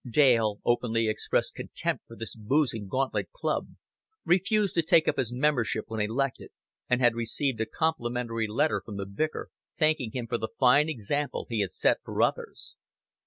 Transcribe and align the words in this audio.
Dale 0.09 0.59
openly 0.65 1.07
expressed 1.07 1.53
contempt 1.53 2.05
for 2.07 2.15
this 2.15 2.35
boozing 2.35 2.87
Gauntlet 2.87 3.29
club, 3.33 3.67
refused 4.25 4.73
to 4.73 4.81
take 4.81 5.07
up 5.07 5.17
his 5.17 5.31
membership 5.31 5.85
when 5.89 5.99
elected, 6.01 6.49
and 6.89 6.99
had 6.99 7.13
received 7.13 7.61
a 7.61 7.67
complimentary 7.67 8.47
letter 8.47 8.81
from 8.83 8.97
the 8.97 9.05
vicar 9.05 9.49
thanking 9.77 10.11
him 10.11 10.25
for 10.25 10.39
the 10.39 10.49
fine 10.59 10.89
example 10.89 11.45
he 11.51 11.59
had 11.61 11.71
set 11.71 11.99
for 12.03 12.19
others. 12.23 12.77